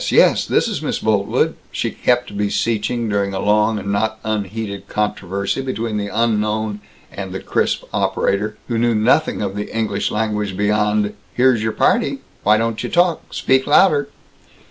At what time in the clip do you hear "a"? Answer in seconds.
3.35-3.39